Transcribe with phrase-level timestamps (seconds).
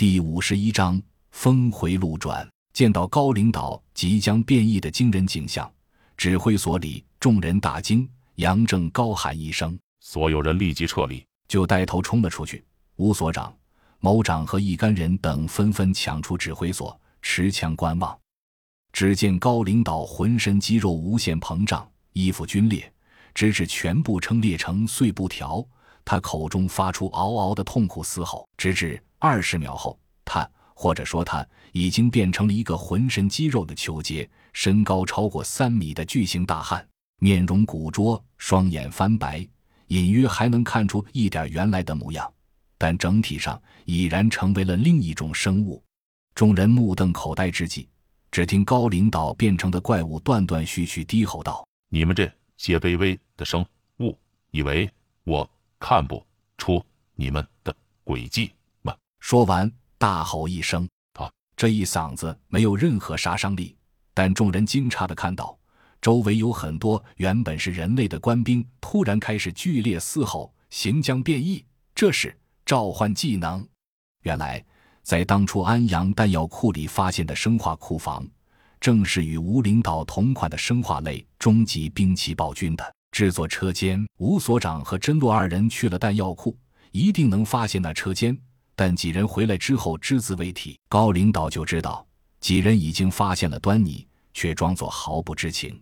[0.00, 0.98] 第五十一章
[1.30, 2.48] 峰回路转。
[2.72, 5.70] 见到高领导即将变异的惊人景象，
[6.16, 8.08] 指挥所里众人大惊。
[8.36, 12.64] 杨正高喊一声：“所有人立即撤离！”就带头冲了出去。
[12.96, 13.54] 吴所长、
[13.98, 18.18] 某长和一干人等纷纷抢出指挥所，持枪观望。
[18.94, 22.90] 只见高领导浑身肌肉无限膨胀，衣服皲裂，
[23.34, 25.62] 直至全部撑裂成碎布条。
[26.10, 36.84] 他口中发出嗷嗷的痛苦嘶吼，直至二十秒后，他或者说他已经变成了一个浑身肌肉的球结，身高超过三米的巨型大汉，
[37.20, 39.46] 面容古拙，双眼翻白，
[39.86, 42.28] 隐约还能看出一点原来的模样，
[42.76, 45.80] 但整体上已然成为了另一种生物。
[46.34, 47.88] 众人目瞪口呆之际，
[48.32, 53.64] 只听高领导变成的怪物断断续续低吼道：“你们这些卑微的生
[54.00, 54.18] 物，
[54.50, 54.90] 以为
[55.22, 55.48] 我？”
[55.80, 56.24] 看不
[56.58, 56.84] 出
[57.14, 58.52] 你们的诡计
[58.82, 58.94] 吗？
[59.18, 63.74] 说完，大吼一声：“啊！”这一嗓子没有任何杀伤力，
[64.14, 65.58] 但众人惊诧的看到，
[66.00, 71.64] 周围有很多原本是人类的官兵突然开始剧烈嘶吼，行将变异。
[71.94, 73.66] 这是召唤技能。
[74.22, 74.64] 原来，
[75.02, 78.26] 在当初安阳弹药库里发现的生化库房，
[78.78, 82.94] 正是与吴领导同款的生化类终极兵器暴君的。
[83.12, 86.56] 制作车间，吴所长和甄洛二人去了弹药库，
[86.92, 88.36] 一定能发现那车间。
[88.74, 90.78] 但几人回来之后只字未提。
[90.88, 92.06] 高领导就知道
[92.40, 95.78] 几人已经发现了端倪，却装作毫不知情。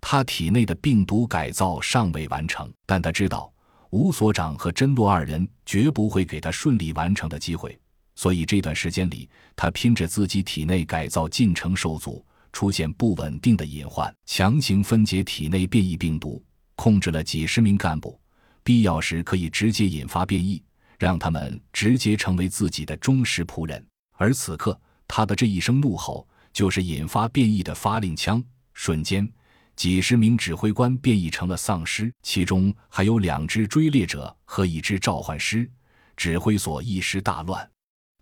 [0.00, 3.50] 他体内的病毒改造尚未完成，但他知道
[3.90, 7.78] 吴所长和甄洛二人绝不会给他顺利完成的机会，
[8.14, 16.44] 所以这段时间里，他拼着自己体内改造进程受阻，出现不稳定的隐患，强行分解体内变异病毒。
[16.76, 18.20] 控制了几十名干部，
[18.62, 20.62] 必要时可以直接引发变异，
[20.98, 23.84] 让他们直接成为自己的忠实仆人。
[24.12, 28.42] 而此刻，他的这一声怒吼就是引发变异的发令枪。
[28.72, 29.28] 瞬间，
[29.74, 35.68] 几十名指挥官变异成了丧尸，其中还有两只追猎者和一只召唤师。
[36.16, 37.68] 指挥所一时大乱。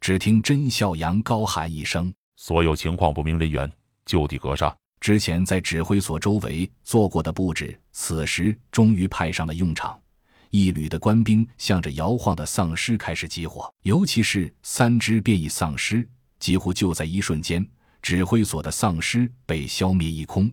[0.00, 3.70] 只听甄孝阳高喊一声：“所有情况不明人员
[4.04, 10.00] 就地格杀！”之前在指挥所周围做过的布置，此时终于派上了用场。
[10.48, 17.62] 一旅的官兵向着摇晃的丧尸开始集火，尤其是三只变异丧尸，几乎就在一瞬间，
[18.00, 20.50] 指挥所的丧尸被消灭一空。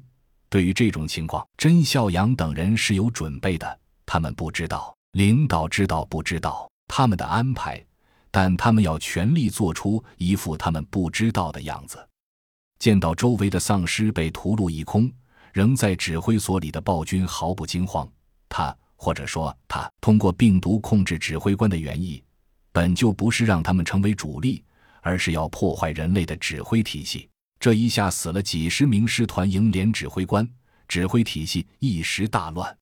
[0.49, 3.79] 对于这种情况，甄孝阳等人是有准备的。
[4.05, 7.81] 他们不知道领导知道不知道他们的安排，
[8.29, 12.05] 但他们要全力做出一副他们不知道的样子。
[12.81, 15.07] 见到周围的丧尸被屠戮一空，
[15.53, 18.11] 仍在指挥所里的暴君毫不惊慌。
[18.49, 22.23] 他或者说他通过病毒控制指挥官的原意，
[22.71, 24.63] 本就不是让他们成为主力，
[25.01, 27.29] 而是要破坏人类的指挥体系。
[27.59, 30.49] 这一下死了几十名师团营连指挥官，
[30.87, 32.75] 指挥体系一时大乱。